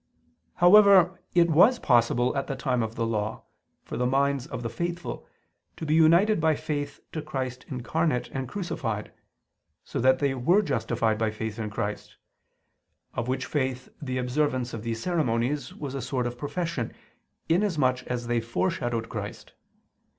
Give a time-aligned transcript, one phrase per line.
[0.55, 3.43] However, it was possible at the time of the Law,
[3.83, 5.27] for the minds of the faithful,
[5.77, 9.11] to be united by faith to Christ incarnate and crucified;
[9.83, 12.15] so that they were justified by faith in Christ:
[13.13, 16.93] of which faith the observance of these ceremonies was a sort of profession,
[17.47, 19.53] inasmuch as they foreshadowed Christ.